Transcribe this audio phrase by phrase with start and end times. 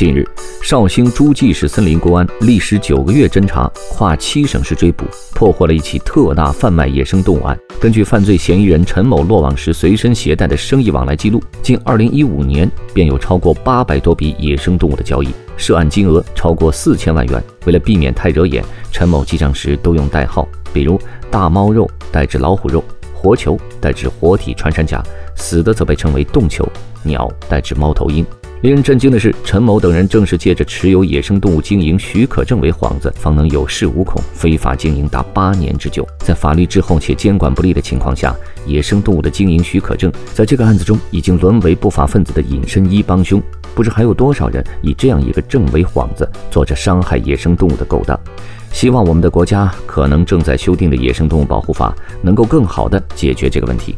[0.00, 0.26] 近日，
[0.62, 7.54] 绍兴诸暨市森林公安历时九个月侦查，跨七省市追捕，破获了一起特大贩卖野生动物案。
[7.78, 15.28] 根据犯罪嫌疑人陈某落网时随身携带的生意往来记录，近2015年便有超过八百多笔野生动物的交易，
[15.58, 17.44] 涉案金额超过四千万元。
[17.66, 20.98] 为了避免太惹眼，陈某记账时都用代号，比如
[21.30, 22.82] 大猫肉代指老虎肉，
[23.12, 25.02] 活球代指活体穿山甲，
[25.36, 26.66] 死的则被称为冻球，
[27.02, 28.24] 鸟代指猫头鹰。
[28.62, 36.06] 令人震惊的是，陈某等人正是借着持有野生动物经营许可证为幌子，方能有恃无恐，非法经营达八年之久。
[36.18, 43.42] 在法律滞后且监管不力的情况下，野生动物的经营许可证在这个案子中已经沦为不法分子的隐身衣帮凶。
[43.74, 48.18] 不知还有多少人以这样一个证为幌子，做着伤害野生动物的勾当。
[48.72, 53.96] 希望我们的国家可能正在修订的野生动物保护法能够更好地解决这个问题。